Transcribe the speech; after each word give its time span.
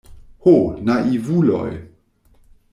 Ho 0.45 0.53
naivuloj! 0.89 1.69